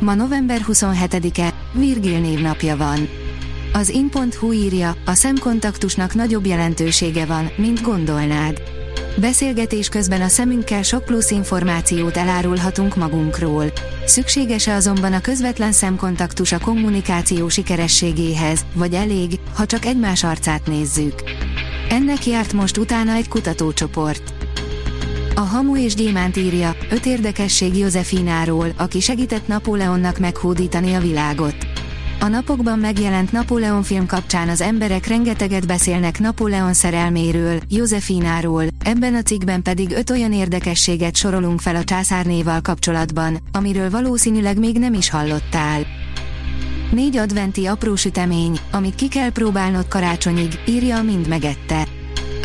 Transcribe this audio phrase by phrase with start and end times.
[0.00, 3.08] Ma november 27-e, Virgil névnapja van.
[3.72, 8.62] Az in.hu írja, a szemkontaktusnak nagyobb jelentősége van, mint gondolnád.
[9.16, 13.64] Beszélgetés közben a szemünkkel sok plusz információt elárulhatunk magunkról.
[14.06, 21.22] Szükséges-e azonban a közvetlen szemkontaktus a kommunikáció sikerességéhez, vagy elég, ha csak egymás arcát nézzük?
[21.88, 24.39] Ennek járt most utána egy kutatócsoport.
[25.40, 31.54] A Hamu és Gyémánt írja, öt érdekesség Józefináról, aki segített Napóleonnak meghódítani a világot.
[32.18, 39.22] A napokban megjelent Napóleon film kapcsán az emberek rengeteget beszélnek Napóleon szerelméről, Józefináról, ebben a
[39.22, 45.10] cikkben pedig öt olyan érdekességet sorolunk fel a császárnéval kapcsolatban, amiről valószínűleg még nem is
[45.10, 45.86] hallottál.
[46.90, 51.89] Négy adventi apró sütemény, amit ki kell próbálnod karácsonyig, írja a Mind megette.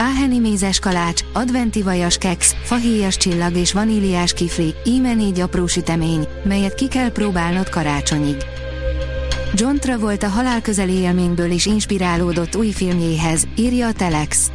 [0.06, 6.28] Áheni mézes kalács, adventi vajas keks, fahéjas csillag és vaníliás kifli, íme négy apró sütemény,
[6.44, 8.36] melyet ki kell próbálnod karácsonyig.
[9.53, 14.52] John Travolta halálközeli élményből is inspirálódott új filmjéhez, írja a Telex.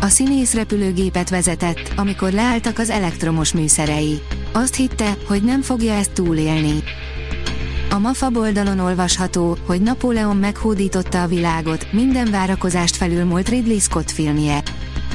[0.00, 4.20] A színész repülőgépet vezetett, amikor leálltak az elektromos műszerei.
[4.52, 6.82] Azt hitte, hogy nem fogja ezt túlélni.
[7.90, 14.62] A MAFA oldalon olvasható, hogy Napóleon meghódította a világot, minden várakozást felülmúlt Ridley Scott filmje.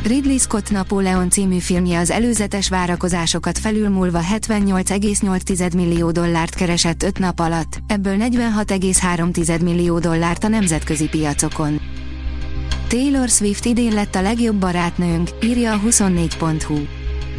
[0.08, 7.40] Ridley Scott Napóleon című filmje az előzetes várakozásokat felülmúlva 78,8 millió dollárt keresett 5 nap
[7.40, 11.82] alatt, ebből 46,3 millió dollárt a nemzetközi piacokon.
[12.88, 16.78] Taylor Swift idén lett a legjobb barátnőnk, írja a 24.hu.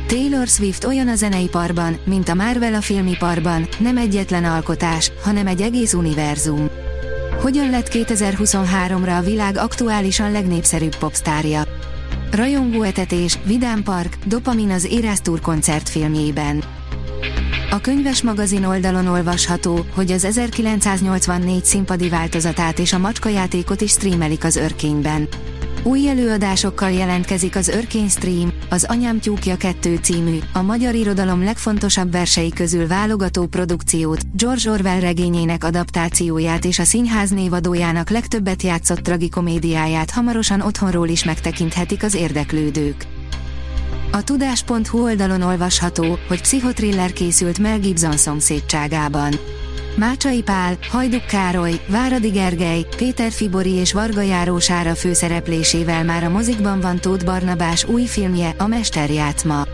[0.07, 5.61] Taylor Swift olyan a zeneiparban, mint a Marvel a filmiparban, nem egyetlen alkotás, hanem egy
[5.61, 6.69] egész univerzum.
[7.41, 11.63] Hogyan lett 2023-ra a világ aktuálisan legnépszerűbb popstárja?
[12.31, 16.63] Rajongóetetés, Vidám Park, Dopamin az Érász Tour koncertfilmjében.
[17.71, 24.45] A könyves magazin oldalon olvasható, hogy az 1984 színpadi változatát és a macskajátékot is streamelik
[24.45, 25.29] az örkényben.
[25.87, 32.13] Új előadásokkal jelentkezik az Örkény Stream, az Anyám tyúkja 2 című, a magyar irodalom legfontosabb
[32.13, 40.11] versei közül válogató produkciót, George Orwell regényének adaptációját és a színház névadójának legtöbbet játszott tragikomédiáját
[40.11, 43.07] hamarosan otthonról is megtekinthetik az érdeklődők.
[44.13, 49.33] A tudás.hu oldalon olvasható, hogy pszichotriller készült Mel Gibson szomszédságában.
[49.97, 56.81] Mácsai Pál, Hajduk Károly, Váradi Gergely, Péter Fibori és Varga Járósára főszereplésével már a mozikban
[56.81, 59.67] van Tóth Barnabás új filmje, a Mesterjátma.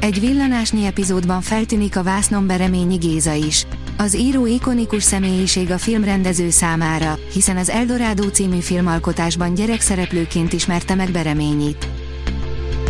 [0.00, 3.66] Egy villanásnyi epizódban feltűnik a vásznon Bereményi Géza is.
[3.96, 11.10] Az író ikonikus személyiség a filmrendező számára, hiszen az Eldorádó című filmalkotásban gyerekszereplőként ismerte meg
[11.10, 11.88] Bereményit.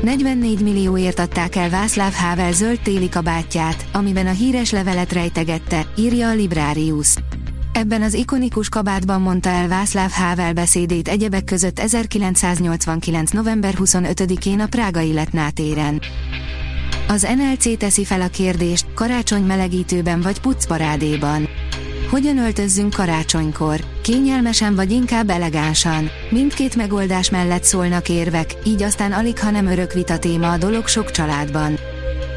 [0.02, 6.28] 44 millióért adták el Václav Havel zöld téli kabátját, amiben a híres levelet rejtegette, írja
[6.28, 7.14] a Librarius.
[7.72, 13.30] Ebben az ikonikus kabátban mondta el Václav Havel beszédét egyebek között 1989.
[13.30, 16.00] november 25-én a Prágai Letnátéren.
[17.08, 21.48] Az NLC teszi fel a kérdést, karácsony melegítőben vagy pucparádéban.
[22.10, 23.80] Hogyan öltözzünk karácsonykor?
[24.02, 26.10] Kényelmesen vagy inkább elegánsan?
[26.30, 30.86] Mindkét megoldás mellett szólnak érvek, így aztán alig ha nem örök vita téma a dolog
[30.86, 31.78] sok családban.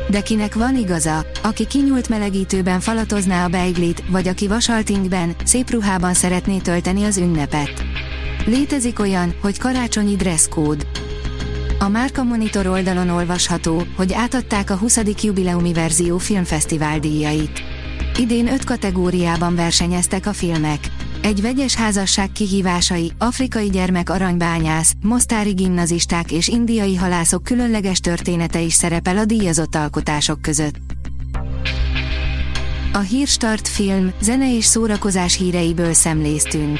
[0.09, 6.13] De kinek van igaza, aki kinyúlt melegítőben falatozná a beiglit, vagy aki vasaltingben, szép ruhában
[6.13, 7.83] szeretné tölteni az ünnepet.
[8.45, 10.87] Létezik olyan, hogy karácsonyi dresszkód.
[11.79, 14.99] A Márka Monitor oldalon olvasható, hogy átadták a 20.
[15.21, 17.78] jubileumi verzió filmfesztivál díjait.
[18.19, 20.79] Idén öt kategóriában versenyeztek a filmek.
[21.21, 28.73] Egy vegyes házasság kihívásai, afrikai gyermek aranybányász, mostári gimnazisták és indiai halászok különleges története is
[28.73, 30.75] szerepel a díjazott alkotások között.
[32.93, 36.79] A Hírstart film, zene és szórakozás híreiből szemléztünk.